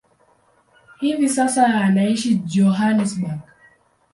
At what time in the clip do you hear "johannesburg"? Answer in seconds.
2.45-3.39